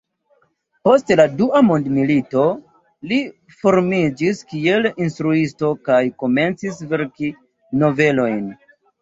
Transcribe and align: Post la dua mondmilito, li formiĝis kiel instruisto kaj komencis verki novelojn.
Post 0.87 1.11
la 1.19 1.25
dua 1.41 1.59
mondmilito, 1.67 2.45
li 3.11 3.19
formiĝis 3.59 4.41
kiel 4.55 4.89
instruisto 5.05 5.71
kaj 5.91 6.01
komencis 6.25 6.83
verki 6.97 7.31
novelojn. 7.85 8.43